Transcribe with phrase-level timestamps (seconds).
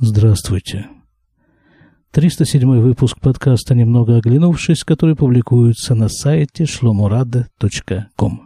[0.00, 0.86] Здравствуйте.
[2.12, 8.42] 307 выпуск подкаста «Немного оглянувшись», который публикуется на сайте shlomorada.com.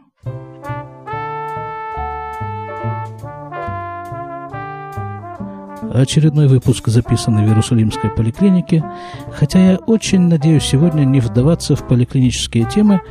[5.92, 8.82] Очередной выпуск записан в Иерусалимской поликлинике,
[9.30, 13.02] хотя я очень надеюсь сегодня не вдаваться в поликлинические темы.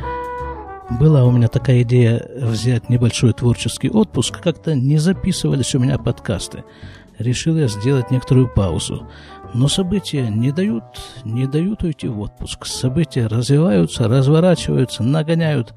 [0.99, 6.63] Была у меня такая идея взять небольшой творческий отпуск, как-то не записывались у меня подкасты–
[7.21, 9.07] решил я сделать некоторую паузу.
[9.53, 10.83] Но события не дают,
[11.23, 12.65] не дают уйти в отпуск.
[12.65, 15.73] События развиваются, разворачиваются, нагоняют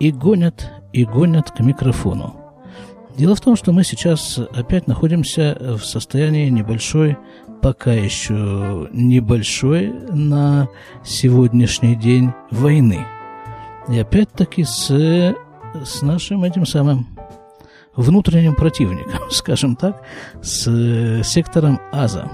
[0.00, 2.36] и гонят, и гонят к микрофону.
[3.16, 7.16] Дело в том, что мы сейчас опять находимся в состоянии небольшой,
[7.60, 10.68] пока еще небольшой на
[11.04, 13.04] сегодняшний день войны.
[13.88, 15.34] И опять-таки с,
[15.84, 17.17] с нашим этим самым
[17.98, 20.02] внутренним противником, скажем так,
[20.40, 22.30] с э, сектором Аза.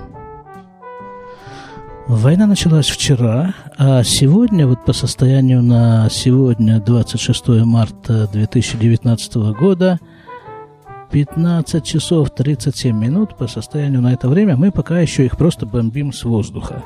[2.06, 9.98] Война началась вчера, а сегодня, вот по состоянию на сегодня, 26 марта 2019 года,
[11.11, 16.12] 15 часов 37 минут по состоянию на это время, мы пока еще их просто бомбим
[16.12, 16.83] с воздуха.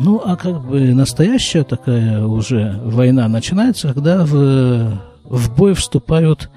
[0.00, 6.48] Ну, а как бы настоящая такая уже война начинается, когда в, в бой вступают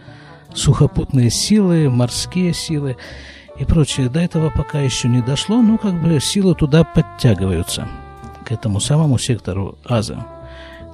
[0.54, 2.98] сухопутные силы, морские силы
[3.58, 4.10] и прочее.
[4.10, 7.88] До этого пока еще не дошло, но как бы силы туда подтягиваются,
[8.46, 10.26] к этому самому сектору Аза.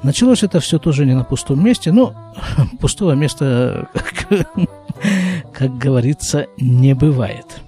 [0.03, 2.13] Началось это все тоже не на пустом месте, но
[2.79, 4.47] пустого места, как,
[5.53, 7.61] как говорится, не бывает.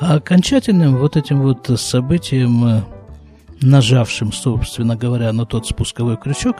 [0.00, 2.84] А окончательным вот этим вот событием,
[3.62, 6.56] нажавшим, собственно говоря, на тот спусковой крючок,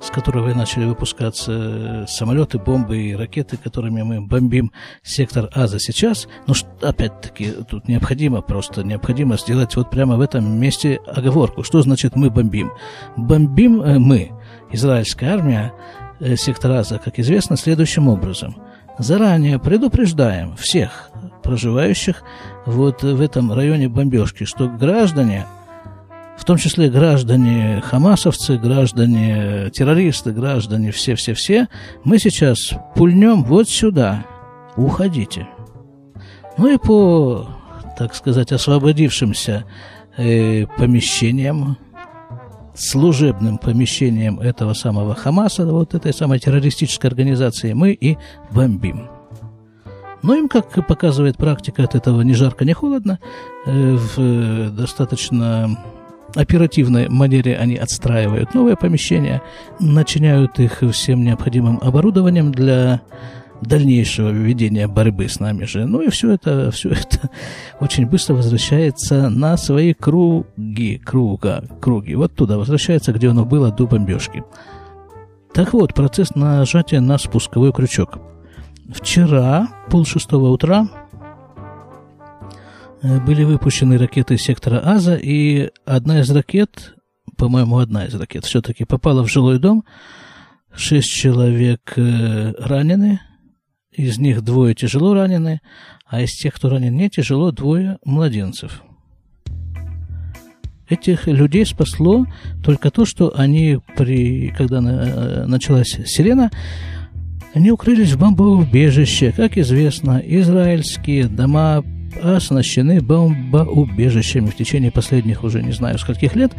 [0.00, 4.72] с которого и начали выпускаться э, самолеты, бомбы и ракеты, которыми мы бомбим
[5.02, 6.28] сектор Аза сейчас.
[6.46, 11.62] Но опять-таки тут необходимо просто, необходимо сделать вот прямо в этом месте оговорку.
[11.62, 12.72] Что значит мы бомбим?
[13.16, 14.32] Бомбим э, мы,
[14.72, 15.72] израильская армия,
[16.20, 18.56] э, сектор Аза, как известно, следующим образом.
[18.98, 21.10] Заранее предупреждаем всех
[21.42, 22.22] проживающих
[22.64, 25.46] вот в этом районе бомбежки, что граждане
[26.36, 31.68] в том числе граждане хамасовцы, граждане террористы, граждане все-все-все,
[32.04, 34.26] мы сейчас пульнем вот сюда,
[34.76, 35.46] уходите.
[36.58, 37.48] Ну и по,
[37.98, 39.64] так сказать, освободившимся
[40.16, 41.78] э, помещениям,
[42.74, 48.18] служебным помещениям этого самого Хамаса, вот этой самой террористической организации, мы и
[48.50, 49.08] бомбим.
[50.22, 53.18] Но им, как показывает практика, от этого ни жарко, ни холодно,
[53.66, 55.78] э, в э, достаточно
[56.34, 59.42] оперативной манере они отстраивают новые помещения,
[59.80, 63.02] начиняют их всем необходимым оборудованием для
[63.60, 65.86] дальнейшего ведения борьбы с нами же.
[65.86, 67.30] Ну и все это, все это
[67.80, 72.14] очень быстро возвращается на свои круги, круга, круги.
[72.14, 74.44] Вот туда возвращается, где оно было до бомбежки.
[75.52, 78.18] Так вот, процесс нажатия на спусковой крючок.
[78.92, 81.03] Вчера, полшестого утра, Э,
[83.04, 86.94] были выпущены ракеты сектора Аза, и одна из ракет,
[87.36, 89.84] по-моему, одна из ракет все-таки попала в жилой дом.
[90.74, 93.20] Шесть человек э, ранены,
[93.92, 95.60] из них двое тяжело ранены,
[96.06, 98.82] а из тех, кто ранен не тяжело, двое младенцев.
[100.88, 102.24] Этих людей спасло
[102.64, 106.50] только то, что они, при, когда э, началась сирена,
[107.52, 109.32] они укрылись в бомбоубежище.
[109.36, 111.84] Как известно, израильские дома
[112.22, 114.46] оснащены бомбоубежищами.
[114.46, 116.52] В течение последних уже не знаю скольких лет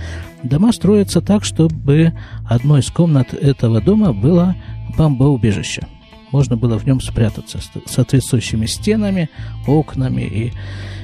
[0.44, 2.14] дома строятся так, чтобы
[2.48, 4.56] одной из комнат этого дома было
[4.98, 5.88] бомбоубежище.
[6.32, 9.30] Можно было в нем спрятаться с соответствующими стенами,
[9.68, 10.54] окнами и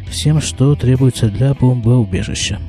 [0.10, 2.60] всем, что требуется для бомбоубежища.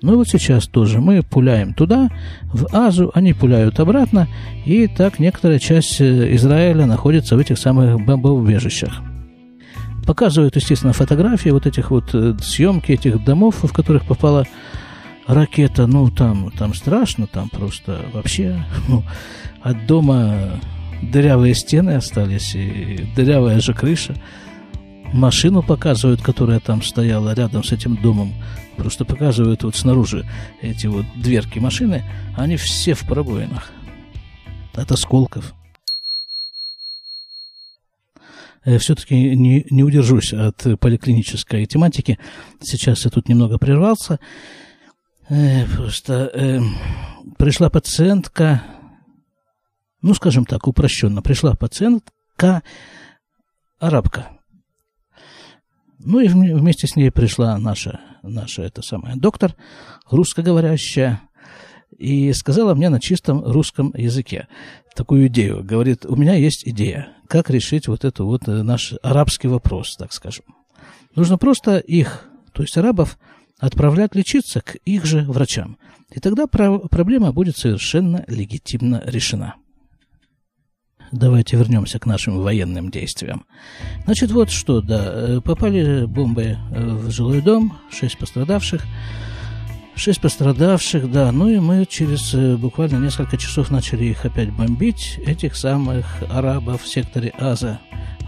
[0.00, 2.08] Ну и вот сейчас тоже мы пуляем туда,
[2.52, 4.28] в Азу, они пуляют обратно,
[4.64, 9.02] и так некоторая часть э, Израиля находится в этих самых бомбоубежищах.
[10.08, 14.46] Показывают, естественно, фотографии вот этих вот э, съемки этих домов, в которых попала
[15.26, 15.86] ракета.
[15.86, 19.04] Ну, там, там страшно, там просто вообще ну,
[19.60, 20.58] от дома
[21.02, 24.14] дырявые стены остались и дырявая же крыша.
[25.12, 28.32] Машину показывают, которая там стояла рядом с этим домом.
[28.78, 30.26] Просто показывают вот снаружи
[30.62, 32.02] эти вот дверки машины.
[32.34, 33.70] Они все в пробоинах.
[34.74, 35.52] От осколков.
[35.52, 35.58] Э,
[38.76, 42.18] все-таки не, не удержусь от поликлинической тематики.
[42.60, 44.18] Сейчас я тут немного прервался.
[45.30, 46.60] Э, просто э,
[47.38, 48.62] пришла пациентка,
[50.02, 52.62] ну, скажем так, упрощенно, пришла пациентка
[53.78, 54.28] арабка.
[55.98, 59.54] Ну и вместе с ней пришла наша, наша это самая доктор,
[60.10, 61.20] русскоговорящая,
[61.98, 64.46] и сказала мне на чистом русском языке
[64.94, 65.62] такую идею.
[65.62, 70.12] Говорит, у меня есть идея, как решить вот этот вот э, наш арабский вопрос, так
[70.12, 70.44] скажем.
[71.14, 73.18] Нужно просто их, то есть арабов,
[73.58, 75.76] отправлять лечиться к их же врачам.
[76.10, 79.56] И тогда проблема будет совершенно легитимно решена.
[81.10, 83.46] Давайте вернемся к нашим военным действиям.
[84.04, 88.84] Значит, вот что, да, э, попали бомбы э, в жилой дом, шесть пострадавших.
[89.98, 91.32] Шесть пострадавших, да.
[91.32, 96.82] Ну и мы через э, буквально несколько часов начали их опять бомбить, этих самых арабов
[96.82, 97.80] в секторе Аза.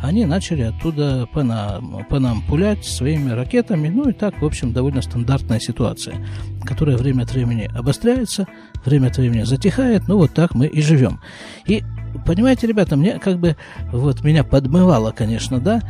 [0.03, 3.89] Они начали оттуда по нам, по нам пулять своими ракетами.
[3.89, 6.17] Ну и так, в общем, довольно стандартная ситуация,
[6.65, 8.49] которая время от времени обостряется,
[8.85, 10.09] время от времени затихает.
[10.09, 11.21] Ну вот так мы и живем.
[11.67, 11.85] И
[12.27, 13.57] понимаете, ребята, мне как бы
[13.93, 15.83] вот меня подмывало, конечно, да,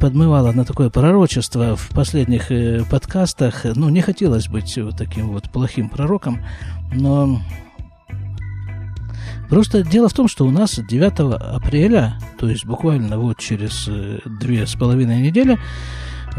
[0.00, 3.64] подмывало на такое пророчество в последних э, подкастах.
[3.74, 6.42] Ну, не хотелось быть вот таким вот плохим пророком,
[6.94, 7.40] но
[9.50, 11.20] просто дело в том, что у нас 9
[11.56, 15.58] апреля, то есть буквально вот через э, две с половиной недели,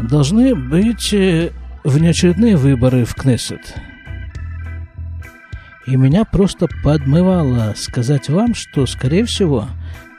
[0.00, 1.52] должны быть э,
[1.84, 3.74] внеочередные выборы в Кнессет.
[5.86, 9.68] И меня просто подмывало сказать вам, что, скорее всего,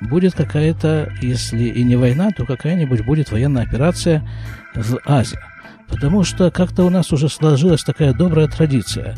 [0.02, 4.28] будет какая-то, если и не война, то какая-нибудь будет военная операция
[4.76, 5.40] в Азии.
[5.88, 9.16] Потому что как-то у нас уже сложилась такая добрая традиция.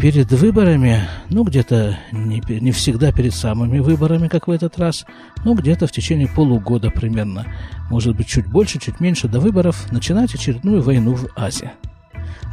[0.00, 5.04] Перед выборами, ну где-то не, не всегда перед самыми выборами, как в этот раз,
[5.44, 7.46] но где-то в течение полугода примерно,
[7.90, 11.70] может быть чуть больше, чуть меньше до выборов, начинать очередную войну в Азии.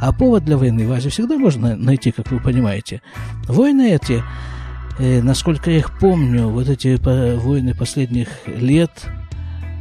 [0.00, 3.02] А повод для войны в Азии всегда можно найти, как вы понимаете.
[3.48, 4.22] Войны эти
[5.00, 6.96] э, насколько я их помню, вот эти
[7.36, 9.06] войны последних лет,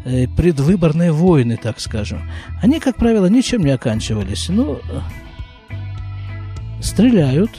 [0.06, 2.30] э, предвыборные войны, так скажем,
[2.62, 4.50] они, как правило, ничем не оканчивались.
[4.50, 4.80] Ну,
[6.81, 7.51] стреляют,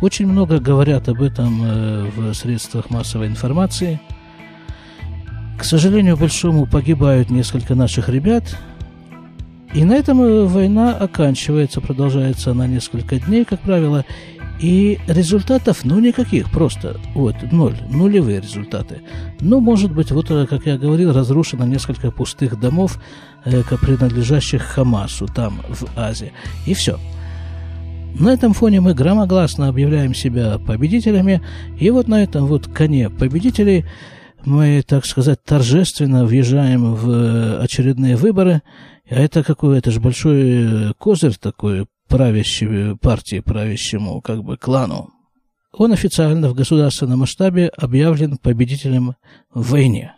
[0.00, 4.00] очень много говорят об этом э, в средствах массовой информации.
[5.58, 8.58] К сожалению, большому погибают несколько наших ребят.
[9.72, 14.04] И на этом э, война оканчивается, продолжается она несколько дней, как правило,
[14.60, 19.02] и результатов, ну, никаких, просто, вот, ноль, нулевые результаты.
[19.40, 22.98] Ну, может быть, вот, э, как я говорил, разрушено несколько пустых домов,
[23.44, 26.32] э, принадлежащих Хамасу, там, в Азии,
[26.66, 26.98] и все.
[28.18, 31.42] На этом фоне мы громогласно объявляем себя победителями,
[31.78, 33.84] и вот на этом вот коне победителей
[34.44, 38.62] мы, так сказать, торжественно въезжаем в э, очередные выборы,
[39.10, 45.10] а это какой, это же большой козырь такой, правящей партии, правящему как бы клану.
[45.72, 49.16] Он официально в государственном масштабе объявлен победителем
[49.52, 50.14] в войне.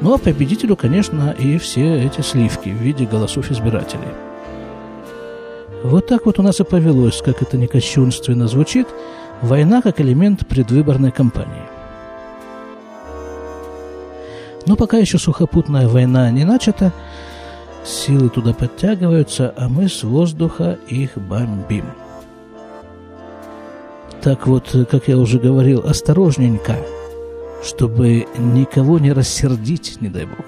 [0.00, 4.08] Ну а победителю, конечно, и все эти сливки в виде голосов избирателей.
[5.84, 8.86] Вот так вот у нас и повелось, как это не кощунственно звучит,
[9.42, 11.62] война как элемент предвыборной кампании.
[14.66, 16.92] Но пока еще сухопутная война не начата,
[17.84, 21.84] Силы туда подтягиваются, а мы с воздуха их бомбим.
[24.22, 26.76] Так вот, как я уже говорил, осторожненько,
[27.64, 30.46] чтобы никого не рассердить, не дай бог.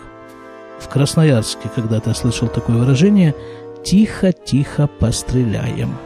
[0.78, 3.34] В Красноярске когда-то слышал такое выражение
[3.84, 5.96] «тихо-тихо постреляем».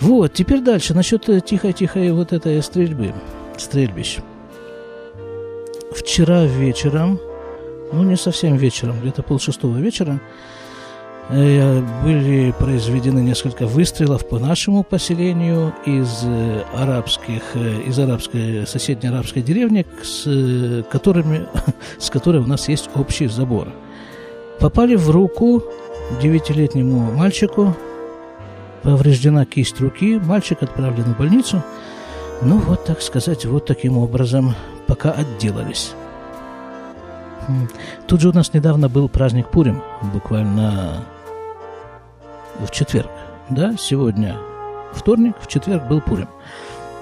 [0.00, 3.12] Вот, теперь дальше, насчет тихо-тихо и вот этой стрельбы,
[3.56, 4.18] стрельбищ.
[5.92, 7.20] Вчера вечером
[7.92, 10.20] ну, не совсем вечером, где-то полшестого вечера,
[11.28, 19.08] э, были произведены несколько выстрелов по нашему поселению из э, арабских, э, из арабской, соседней
[19.08, 21.46] арабской деревни, с которыми,
[21.98, 23.68] с которой у нас есть общий забор.
[24.58, 25.62] Попали в руку
[26.20, 27.74] девятилетнему мальчику,
[28.82, 31.62] повреждена кисть руки, мальчик отправлен в больницу.
[32.42, 34.54] Ну, вот, так сказать, вот таким образом
[34.86, 35.92] пока отделались.
[38.06, 39.82] Тут же у нас недавно был праздник Пурим,
[40.12, 41.04] буквально
[42.58, 43.10] в четверг.
[43.48, 44.36] Да, сегодня
[44.92, 46.28] вторник, в четверг был Пурим.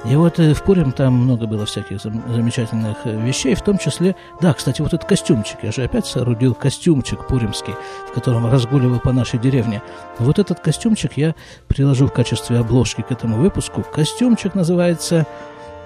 [0.04, 4.14] И вот э, в Пурим там много было всяких замечательных э, вещей, в том числе,
[4.40, 7.74] да, кстати, вот этот костюмчик, я же опять соорудил костюмчик пуримский,
[8.08, 9.82] в котором разгуливал по нашей деревне.
[10.18, 11.34] Вот этот костюмчик я
[11.66, 13.82] приложу в качестве обложки к этому выпуску.
[13.82, 15.26] Костюмчик называется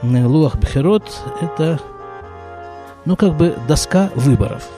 [0.03, 1.81] Луах Бхерот, это
[3.05, 4.69] ну, как бы доска выборов.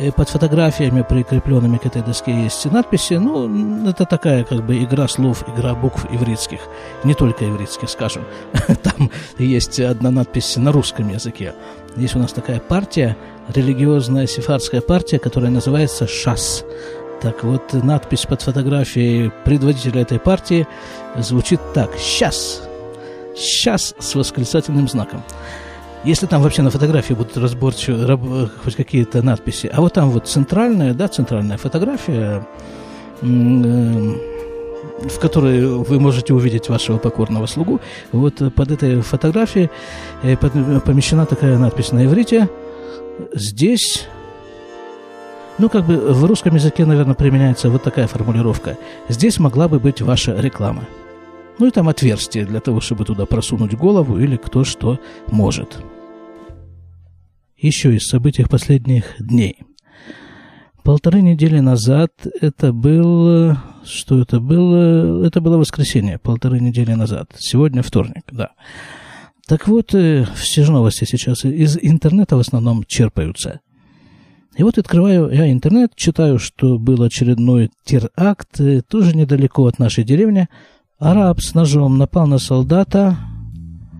[0.00, 3.14] И под фотографиями, прикрепленными к этой доске, есть надписи.
[3.14, 6.60] Ну, это такая как бы игра слов, игра букв ивритских.
[7.02, 8.24] Не только ивритских, скажем.
[8.82, 11.54] Там есть одна надпись на русском языке.
[11.96, 13.16] Есть у нас такая партия,
[13.48, 16.64] религиозная сефардская партия, которая называется «ШАС».
[17.20, 20.68] Так вот, надпись под фотографией предводителя этой партии
[21.16, 22.62] звучит так «Сейчас».
[23.34, 25.24] «Сейчас» с восклицательным знаком.
[26.04, 29.70] Если там вообще на фотографии будут разборчивые хоть какие-то надписи.
[29.72, 32.46] А вот там вот центральная, да, центральная фотография,
[33.20, 34.12] э,
[35.02, 37.80] в которой вы можете увидеть вашего покорного слугу.
[38.12, 39.70] Вот под этой фотографией
[40.22, 42.48] э, помещена такая надпись на иврите.
[43.34, 44.06] Здесь
[45.58, 48.76] ну, как бы в русском языке, наверное, применяется вот такая формулировка.
[49.08, 50.84] Здесь могла бы быть ваша реклама.
[51.58, 55.78] Ну и там отверстие для того, чтобы туда просунуть голову или кто что может.
[57.56, 59.58] Еще из событий последних дней.
[60.84, 63.62] Полторы недели назад это было...
[63.84, 65.24] Что это было?
[65.26, 67.30] Это было воскресенье, полторы недели назад.
[67.38, 68.50] Сегодня вторник, да.
[69.46, 73.60] Так вот, э, все же новости сейчас из интернета в основном черпаются.
[74.56, 80.04] И вот открываю я интернет, читаю, что был очередной теракт, э, тоже недалеко от нашей
[80.04, 80.48] деревни.
[80.98, 83.16] Араб с ножом напал на солдата.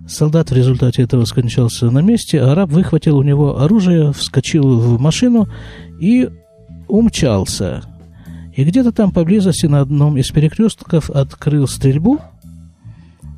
[0.09, 2.41] Солдат в результате этого скончался на месте.
[2.41, 5.47] Араб выхватил у него оружие, вскочил в машину
[6.01, 6.29] и
[6.89, 7.85] умчался.
[8.57, 12.19] И где-то там поблизости на одном из перекрестков открыл стрельбу.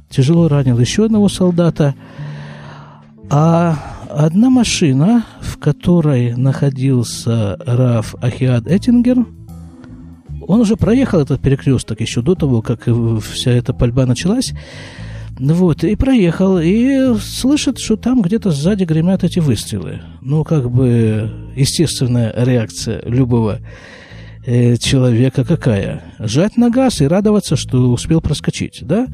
[0.09, 1.95] Тяжело ранил еще одного солдата.
[3.29, 3.77] А
[4.09, 9.27] одна машина, в которой находился Раф Ахиад Эттингер,
[10.51, 12.89] он уже проехал этот перекресток еще до того, как
[13.23, 14.53] вся эта пальба началась.
[15.39, 20.01] Вот, и проехал, и слышит, что там где-то сзади гремят эти выстрелы.
[20.21, 23.61] Ну, как бы естественная реакция любого
[24.45, 26.03] э, человека какая?
[26.19, 29.07] Жать на газ и радоваться, что успел проскочить, да?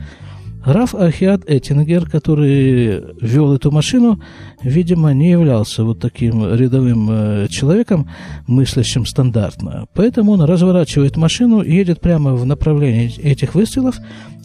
[0.66, 4.20] Раф Ахиад Эттингер, который вел эту машину,
[4.64, 8.11] видимо, не являлся вот таким рядовым э, человеком,
[8.49, 9.87] мыслящим стандартно.
[9.94, 13.96] Поэтому он разворачивает машину, едет прямо в направлении этих выстрелов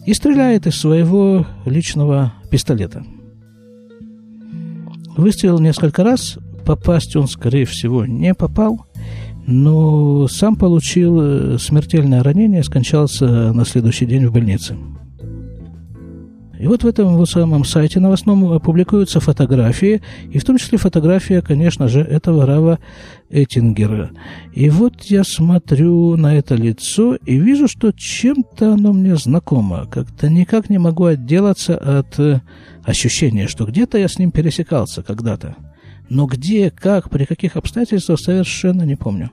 [0.06, 3.04] и стреляет из своего личного пистолета.
[5.16, 8.86] Выстрелил несколько раз, попасть он, скорее всего, не попал,
[9.48, 14.76] но сам получил э, смертельное ранение, скончался на следующий день в больнице.
[16.62, 20.00] И вот в этом вот самом сайте новостном публикуются фотографии,
[20.30, 22.78] и в том числе фотография, конечно же, этого Рава
[23.30, 24.12] Эттингера.
[24.52, 29.88] И вот я смотрю на это лицо и вижу, что чем-то оно мне знакомо.
[29.90, 32.40] Как-то никак не могу отделаться от э,
[32.84, 35.56] ощущения, что где-то я с ним пересекался когда-то.
[36.10, 39.32] Но где, как, при каких обстоятельствах, совершенно не помню.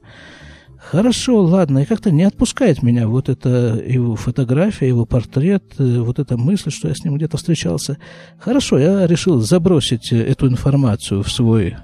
[0.79, 6.19] Хорошо, ладно, и как-то не отпускает меня вот эта его фотография, его портрет, э, вот
[6.19, 7.98] эта мысль, что я с ним где-то встречался.
[8.39, 11.75] Хорошо, я решил забросить э, эту информацию в свой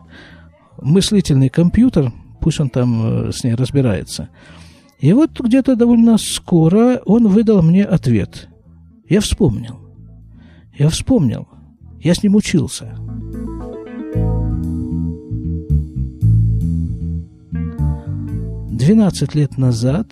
[0.82, 4.30] мыслительный компьютер, пусть он там э, с ней разбирается.
[5.00, 8.48] И вот где-то довольно скоро он выдал мне ответ.
[9.10, 9.78] Я вспомнил.
[10.78, 11.48] Я вспомнил.
[12.00, 12.96] Я с ним учился.
[18.77, 20.08] 12 лет назад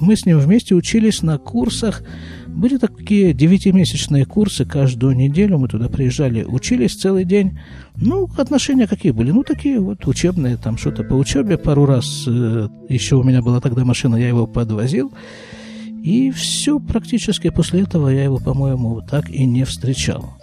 [0.00, 2.02] мы с ним вместе учились на курсах.
[2.46, 5.58] Были такие девятимесячные курсы каждую неделю.
[5.58, 7.58] Мы туда приезжали, учились целый день.
[7.96, 9.30] Ну, отношения какие были?
[9.30, 11.56] Ну, такие вот учебные, там что-то по учебе.
[11.56, 15.12] Пару раз э, еще у меня была тогда машина, я его подвозил.
[16.04, 20.36] И все практически после этого я его, по-моему, так и не встречал.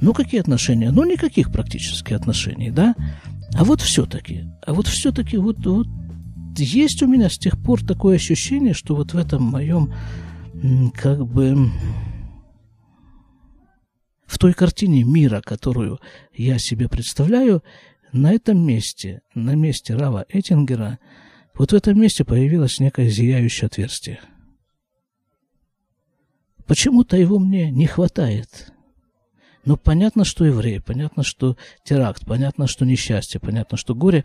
[0.00, 0.90] Ну, какие отношения?
[0.90, 2.94] Ну, никаких практически отношений, да?
[3.54, 5.86] А вот все-таки, а вот все-таки вот, вот
[6.60, 9.92] есть у меня с тех пор такое ощущение, что вот в этом моем
[10.94, 11.70] как бы
[14.26, 16.00] в той картине мира, которую
[16.34, 17.62] я себе представляю,
[18.12, 20.98] на этом месте, на месте Рава Эттингера,
[21.54, 24.20] вот в этом месте появилось некое зияющее отверстие.
[26.66, 28.72] Почему-то его мне не хватает.
[29.64, 34.24] Ну, понятно, что еврей, понятно, что теракт, понятно, что несчастье, понятно, что горе.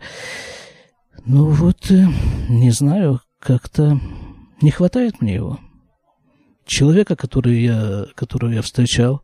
[1.24, 2.06] Ну вот, э,
[2.48, 4.00] не знаю, как-то
[4.60, 5.58] не хватает мне его.
[6.64, 9.22] Человека, который я, которого я встречал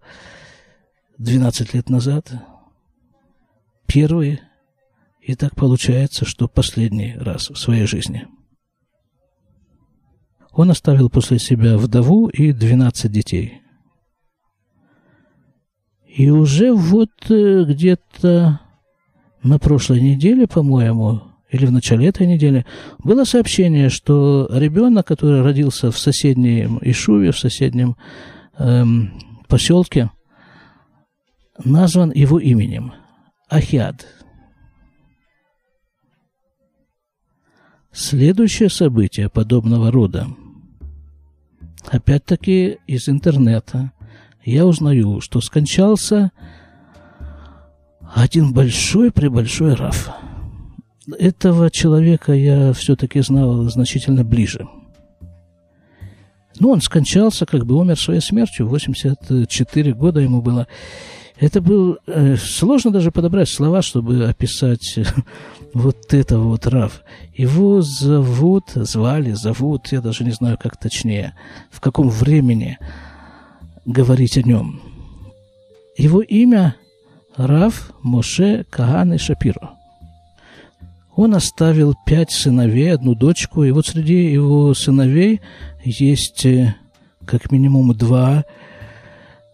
[1.18, 2.32] 12 лет назад,
[3.87, 4.40] первый,
[5.20, 8.26] и так получается, что последний раз в своей жизни.
[10.52, 13.62] Он оставил после себя вдову и 12 детей.
[16.06, 18.61] И уже вот э, где-то
[19.42, 22.64] на прошлой неделе, по-моему, или в начале этой недели,
[22.99, 27.97] было сообщение, что ребенок, который родился в соседнем Ишуве, в соседнем
[28.59, 29.12] эм,
[29.49, 30.11] поселке,
[31.62, 32.94] назван его именем–
[33.50, 34.06] Ахиад.
[37.92, 40.28] Следующее событие подобного рода,
[41.85, 43.92] опять-таки из интернета,
[44.42, 46.32] я узнаю, что скончался
[48.14, 50.09] один большой-пребольшой Раф.
[51.18, 54.68] Этого человека я все-таки знал значительно ближе.
[56.61, 60.68] Ну, он скончался, как бы умер своей смертью, 84 года ему было.
[61.40, 61.99] Это был...
[62.06, 64.97] Э, сложно даже подобрать слова, чтобы описать
[65.75, 67.02] вот этого вот Рав.
[67.35, 71.35] Его зовут, звали, зовут, я даже не знаю, как точнее,
[71.71, 72.78] в каком времени
[73.85, 74.80] говорить о нем.
[75.97, 76.76] Его имя
[77.37, 79.81] Рав Моше Каганы Шапиро.
[81.14, 85.40] Он оставил пять сыновей, одну дочку, и вот среди его сыновей
[85.85, 86.75] есть э,
[87.26, 88.45] как минимум два,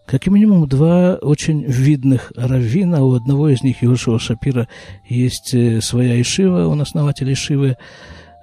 [0.05, 3.03] как минимум два очень видных раввина.
[3.03, 4.69] У одного из них, Иошуа Шапира,
[5.07, 7.75] есть э, своя Ишива, он основатель Ишивы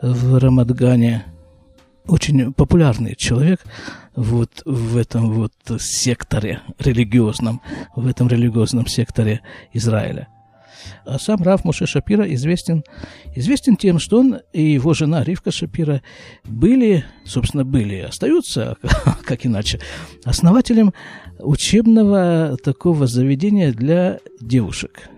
[0.03, 1.25] в Рамадгане.
[2.07, 3.65] Очень популярный человек
[4.15, 7.63] вот в этом вот секторе религиозном,
[7.97, 9.41] в этом религиозном секторе
[9.73, 10.29] Израиля.
[11.05, 12.85] А сам Раф Моше Шапира известен,
[13.35, 16.03] известен тем, что он и его жена Ривка Шапира
[16.45, 18.77] были, собственно, были, остаются,
[19.25, 19.81] как иначе,
[20.25, 20.93] основателем
[21.39, 25.09] учебного такого заведения для девушек.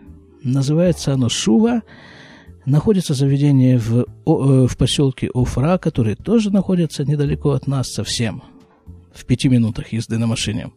[0.42, 1.82] Называется оно Шува.
[2.64, 4.04] Находится заведение в, э,
[4.66, 8.42] в поселке Офра, который тоже находится недалеко от нас совсем–
[9.18, 10.70] в пяти минутах езды на машине.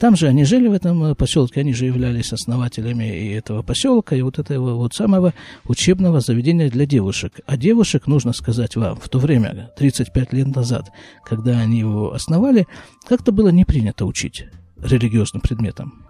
[0.00, 4.16] Там же они жили в этом э, поселке, они же являлись основателями и этого поселка,
[4.16, 5.34] и вот этого вот самого
[5.66, 7.40] учебного заведения для девушек.
[7.44, 10.90] А девушек, нужно сказать вам, в то время, 35 лет назад,
[11.22, 12.66] когда они его основали,
[13.06, 14.46] как-то было не принято учить
[14.82, 16.02] религиозным предметам.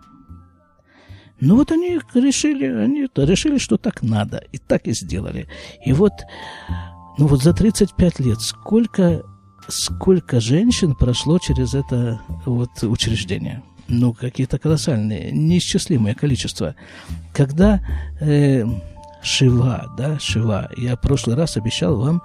[1.40, 5.48] Ну вот они решили, они решили, что так надо, и так и сделали.
[5.85, 6.12] И вот,
[7.18, 9.24] ну вот за 35 лет сколько
[9.68, 13.62] сколько женщин прошло через это вот учреждение?
[13.90, 16.74] Ну, какие-то колоссальные, неисчислимое количество.
[17.33, 17.81] Когда
[18.20, 18.64] э,
[19.22, 22.22] Шива, да, Шива, я в прошлый раз обещал вам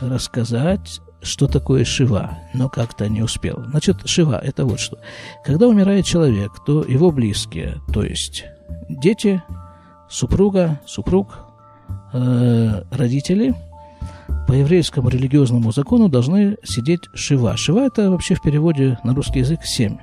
[0.00, 3.62] рассказать, что такое Шива, но как-то не успел.
[3.70, 4.98] Значит, Шива– это вот что.
[5.44, 8.44] Когда умирает человек, то его близкие, то есть
[8.88, 9.42] дети,
[10.08, 11.38] супруга, супруг,
[12.12, 13.54] э, родители–
[14.50, 17.56] по еврейскому религиозному закону должны сидеть шива.
[17.56, 19.98] Шива– это вообще в переводе на русский язык семь.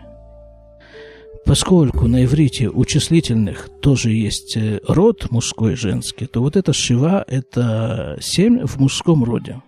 [1.47, 6.73] Поскольку на иврите у числительных тоже есть э, род мужской и женский, то вот это
[6.73, 9.61] шива– это семь в мужском роде.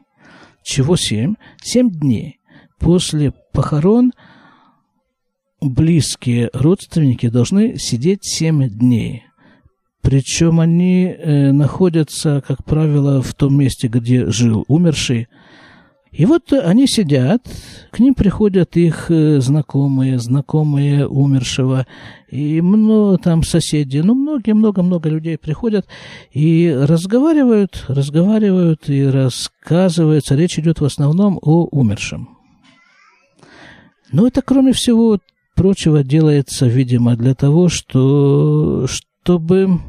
[0.62, 1.36] Чего семь?
[1.64, 2.40] Семь дней.
[2.80, 4.12] После похорон
[5.62, 9.24] близкие родственники должны сидеть семь дней–
[10.02, 15.28] причем они э, находятся, как правило, в том месте, где жил умерший.
[16.12, 17.48] И вот они сидят,
[17.92, 21.86] к ним приходят их э, знакомые, знакомые умершего,
[22.30, 25.86] и много там соседи, ну, многие, много-много людей приходят
[26.32, 30.36] и разговаривают, разговаривают и рассказываются.
[30.36, 32.30] Речь идет в основном о умершем.
[34.12, 35.20] Но это, кроме всего
[35.56, 39.80] прочего, делается, видимо, для того, что, чтобы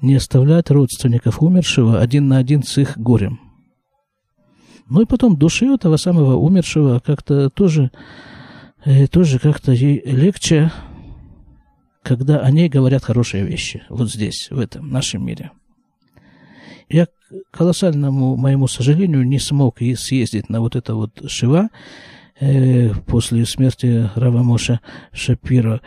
[0.00, 3.47] не оставлять родственников умершего один на один с их горем.
[4.90, 7.90] Ну и потом души этого самого умершего как-то тоже,
[8.84, 10.72] э, тоже как-то ей легче,
[12.02, 13.82] когда о ней говорят хорошие вещи.
[13.90, 15.50] Вот здесь, в этом нашем мире.
[16.88, 17.10] Я, к
[17.50, 21.68] колоссальному моему сожалению, не смог и съездить на вот это вот Шива
[22.40, 24.80] э, после смерти Равамоша
[25.12, 25.82] Шапира.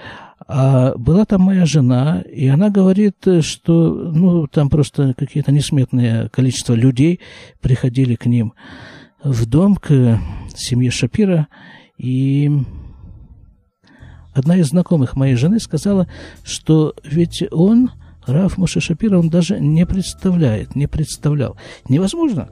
[0.54, 6.74] А была там моя жена, и она говорит, что ну, там просто какие-то несметные количество
[6.74, 7.22] людей
[7.62, 8.52] приходили к ним
[9.24, 10.20] в дом, к
[10.54, 11.48] семье Шапира,
[11.98, 12.52] и
[14.34, 16.10] одна из знакомых моей жены сказала,
[16.44, 17.92] что ведь он,
[18.28, 21.56] Раф Моше Шапира, он даже не представляет, не представлял.
[21.88, 22.50] Невозможно,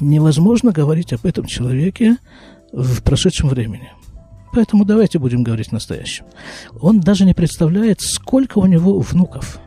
[0.00, 2.16] невозможно говорить об этом человеке
[2.72, 3.92] в прошедшем времени–
[4.54, 6.26] Поэтому давайте будем говорить настоящем.
[6.80, 9.58] Он даже не представляет, сколько у него внуков.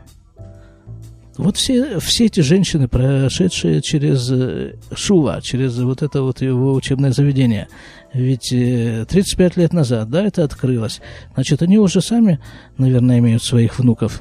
[1.36, 7.12] Вот все, все эти женщины, прошедшие через э, Шува, через вот это вот его учебное
[7.12, 7.68] заведение,
[8.12, 11.00] ведь 35 э, лет назад, да, это открылось,
[11.34, 12.40] значит, они уже сами,
[12.76, 14.20] наверное, имеют своих внуков.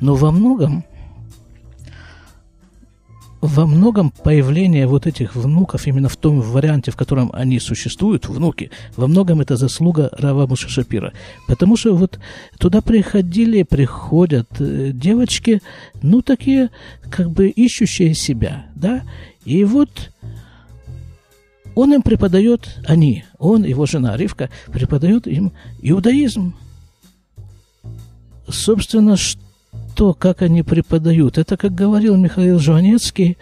[0.00, 0.84] Но во многом
[3.42, 8.70] во многом появление вот этих внуков именно в том варианте, в котором они существуют, внуки,
[8.96, 11.12] во многом это заслуга Рава Муша Шапира.
[11.48, 12.20] Потому что вот
[12.58, 15.60] туда приходили, приходят э, девочки,
[16.02, 16.70] ну, такие,
[17.10, 19.02] как бы ищущие себя, да,
[19.44, 20.12] и вот
[21.74, 26.54] он им преподает, они, он, его жена Ривка, преподают им иудаизм.
[28.48, 29.40] Собственно, что,
[30.14, 33.38] как они преподают, это, как говорил Михаил Жванецкий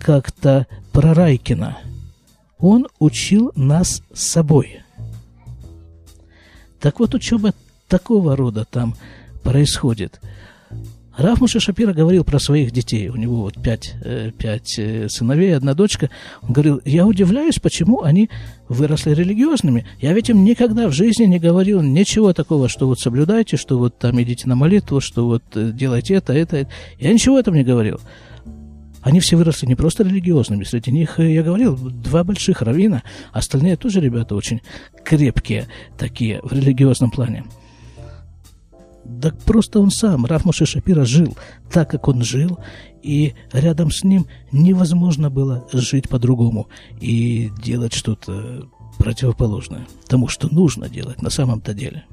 [0.00, 1.78] как-то про Райкина.
[2.58, 4.80] Он учил нас собой.
[6.80, 7.52] Так вот, учеба
[7.88, 8.94] такого рода там
[9.42, 10.20] происходит–
[11.16, 13.08] Раф Муше Шапира говорил про своих детей.
[13.08, 16.10] У него вот пять, э, пять э, сыновей, одна дочка.
[16.42, 18.30] Он говорил, я удивляюсь, почему они
[18.68, 19.86] выросли религиозными.
[20.00, 23.96] Я ведь им никогда в жизни не говорил ничего такого, что вот соблюдайте, что вот
[23.98, 26.70] там идите на молитву, что вот э, делайте это, это, это.
[26.98, 28.00] Я ничего этого не говорил.
[29.00, 34.00] Они все выросли не просто религиозными, среди них, я говорил, два больших равина, остальные тоже
[34.00, 34.62] ребята очень
[35.04, 37.44] крепкие такие в религиозном плане.
[39.04, 41.36] Да просто он сам, Раф Моше Шапира, жил
[41.70, 42.58] так, как он жил,
[43.02, 46.68] и рядом с ним невозможно было жить по-другому
[47.00, 52.04] и делать что-то противоположное тому, что нужно делать на самом-то деле.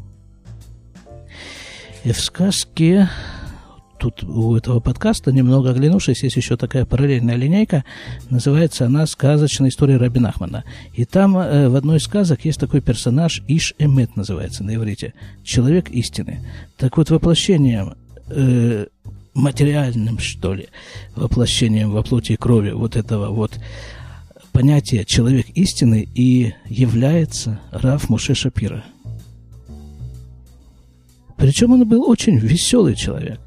[2.04, 3.10] И в сказке
[4.02, 7.86] тут у этого подкаста, немного оглянувшись, есть еще такая параллельная линейка,
[8.32, 10.64] называется она «Сказочная история Раби Нахмана».
[10.96, 15.14] И там э, в одной из сказок есть такой персонаж, Иш Эмет называется на иврите,
[15.44, 16.44] человек истины.
[16.78, 17.94] Так вот, воплощением
[18.30, 18.88] э,
[19.36, 20.70] материальным, что ли,
[21.16, 23.52] воплощением во плоти и крови вот этого вот
[24.52, 28.84] понятия «человек истины» и является Раф Муше Шапира.
[31.38, 33.40] Причем он был очень веселый человек.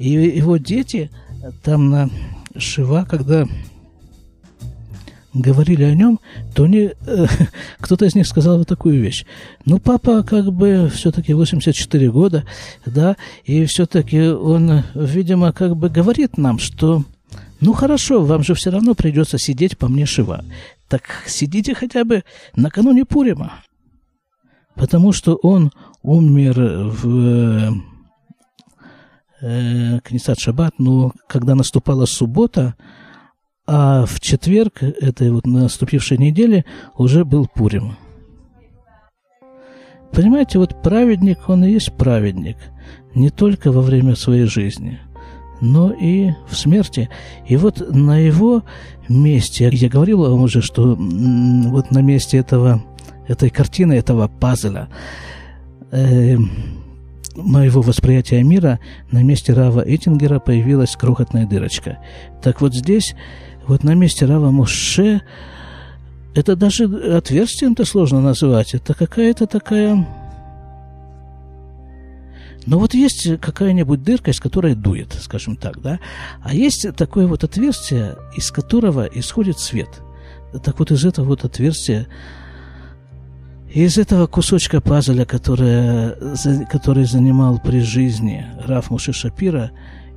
[0.00, 1.10] И его дети
[1.62, 2.08] там на
[2.56, 3.46] Шива, когда
[5.34, 6.20] говорили о нем,
[6.54, 7.26] то они, э,
[7.80, 9.26] кто-то из них сказал вот такую вещь.
[9.66, 12.44] Ну, папа как бы все-таки 84 года,
[12.86, 17.04] да, и все-таки он, видимо, как бы говорит нам, что
[17.60, 20.46] ну хорошо, вам же все равно придется сидеть по мне Шива.
[20.88, 22.24] Так сидите хотя бы
[22.56, 23.62] накануне Пурима.
[24.76, 26.54] Потому что он умер
[27.02, 27.89] в
[29.40, 32.74] э, Книсат Шаббат, но когда наступала суббота,
[33.66, 36.64] а в четверг этой вот наступившей недели
[36.96, 37.96] уже был Пурим.
[40.12, 42.56] Понимаете, вот праведник, он и есть праведник.
[43.14, 44.98] Не только во время своей жизни,
[45.60, 47.08] но и в смерти.
[47.46, 48.64] И вот на его
[49.08, 52.82] месте, я говорил вам уже, что вот на месте этого,
[53.28, 54.88] этой картины, этого пазля,
[55.92, 56.36] э,
[57.36, 61.98] моего восприятия мира на месте Рава Эттингера появилась крохотная дырочка.
[62.42, 63.14] Так вот здесь,
[63.66, 65.22] вот на месте Рава Моше,
[66.34, 68.74] это даже отверстием-то сложно называть.
[68.74, 70.06] Это какая-то такая...
[72.66, 75.98] Но вот есть какая-нибудь дырка, из которой дует, скажем так, да?
[76.42, 80.02] А есть такое вот отверстие, из которого исходит свет.
[80.62, 82.06] Так вот из этого вот отверстия
[83.72, 89.70] из этого кусочка пазля, который, который занимал при жизни Раф Муши Шапира,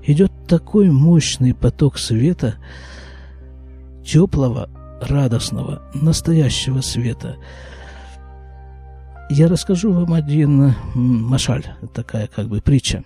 [0.03, 2.55] идет такой мощный поток света,
[4.03, 4.69] теплого,
[5.01, 7.37] радостного, настоящего света.
[9.29, 13.03] Я расскажу вам один машаль, такая как бы притча.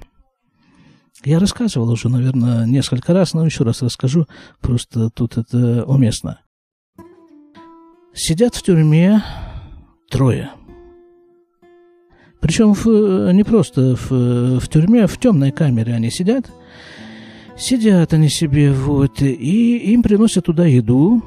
[1.26, 4.28] Я рассказывал уже, наверное, несколько раз, но еще раз расскажу,
[4.62, 6.40] просто тут это уместно.
[8.14, 9.22] Сидят в тюрьме
[10.10, 10.52] Трое.
[12.40, 16.52] Причем в, не просто в, в тюрьме, а в темной камере они сидят.
[17.58, 21.24] Сидят они себе, вот, и им приносят туда еду,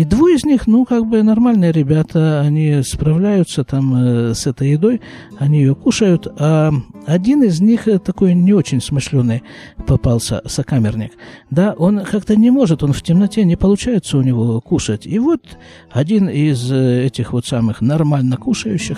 [0.00, 4.70] и двое из них, ну, как бы нормальные ребята, они справляются там э, с этой
[4.70, 5.02] едой,
[5.38, 6.72] они ее кушают, а
[7.04, 9.42] один из них э, такой не очень смышленый
[9.86, 11.12] попался, сокамерник,
[11.50, 15.06] да, он как-то не может, он в темноте, не получается у него кушать.
[15.06, 15.42] И вот
[15.90, 18.96] один из э, этих вот самых нормально кушающих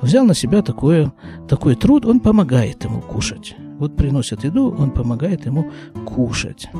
[0.00, 1.12] взял на себя такое,
[1.46, 3.54] такой труд, он помогает ему кушать.
[3.78, 5.70] Вот приносят еду, он помогает ему
[6.06, 6.70] кушать.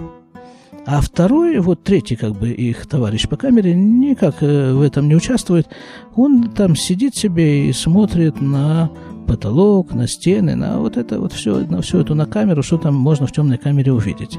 [0.90, 5.14] А второй, вот третий, как бы их товарищ по камере, никак э, в этом не
[5.14, 5.68] участвует.
[6.16, 8.90] Он там сидит себе и смотрит на
[9.26, 12.94] потолок, на стены, на вот это вот все, на всю эту на камеру, что там
[12.94, 14.38] можно в темной камере увидеть.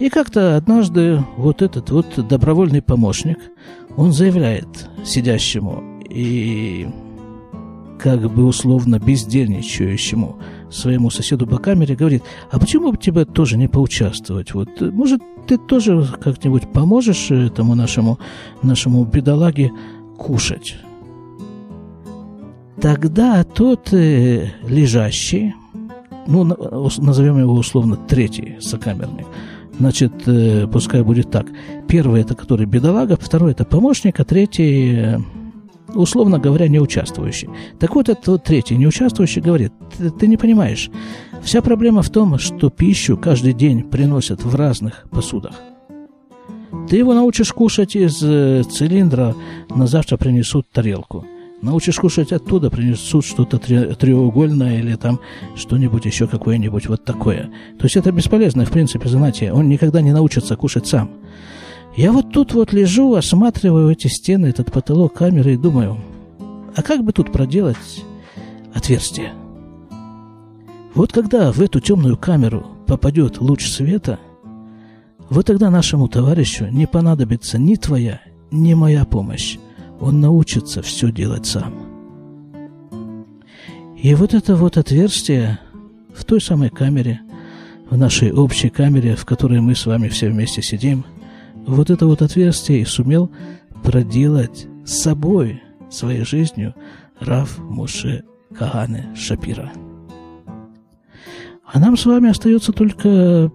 [0.00, 3.38] И как-то однажды вот этот вот добровольный помощник,
[3.96, 6.88] он заявляет сидящему и
[8.00, 10.40] как бы условно бездельничающему
[10.72, 14.54] своему соседу по камере, говорит, а почему бы тебе тоже не поучаствовать?
[14.54, 18.18] Вот, может, ты тоже как-нибудь поможешь этому нашему,
[18.62, 19.72] нашему бедолаге
[20.18, 20.76] кушать?
[22.80, 25.54] Тогда тот э, лежащий,
[26.26, 29.26] ну, назовем его условно третий сокамерник,
[29.78, 31.46] значит, э, пускай будет так.
[31.88, 35.18] Первый это который бедолага, второй это помощник, а третий, э,
[35.94, 37.48] условно говоря, не участвующий.
[37.80, 40.90] Так вот, этот вот третий не участвующий говорит, ты, ты не понимаешь,
[41.42, 45.54] вся проблема в том, что пищу каждый день приносят в разных посудах.
[46.88, 49.34] Ты его научишь кушать из э, цилиндра,
[49.70, 51.24] на завтра принесут тарелку–
[51.60, 55.18] Научишь кушать оттуда, принесут что-то треугольное или там
[55.56, 57.50] что-нибудь еще какое-нибудь вот такое.
[57.78, 59.52] То есть это бесполезное, в принципе, занятие.
[59.52, 61.10] Он никогда не научится кушать сам.
[61.96, 65.98] Я вот тут вот лежу, осматриваю эти стены, этот потолок камеры и думаю,
[66.76, 68.04] а как бы тут проделать
[68.72, 69.32] отверстие?
[70.98, 74.18] Вот когда в эту темную камеру попадет луч света,
[75.30, 79.58] вот тогда нашему товарищу не понадобится ни твоя, ни моя помощь
[80.00, 81.72] он научится все делать сам.
[83.96, 85.60] И вот это вот отверстие
[86.12, 87.20] в той самой камере,
[87.88, 91.04] в нашей общей камере, в которой мы с вами все вместе сидим,
[91.64, 93.30] вот это вот отверстие и сумел
[93.84, 96.74] проделать с собой, своей жизнью,
[97.20, 99.70] Раф Муше Кагане Шапира.
[101.70, 103.52] А нам с вами остается только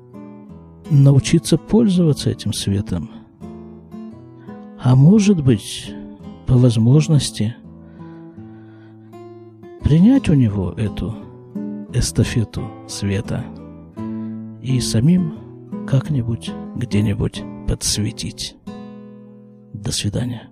[0.90, 3.10] научиться пользоваться этим светом.
[4.82, 5.92] А может быть,
[6.46, 7.56] по возможности
[9.82, 11.16] принять у него эту
[11.92, 13.44] эстафету света
[14.62, 18.56] и самим как-нибудь где-нибудь подсветить.
[19.74, 20.50] До свидания.